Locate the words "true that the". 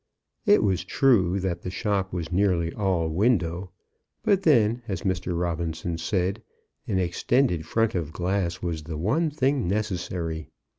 0.83-1.69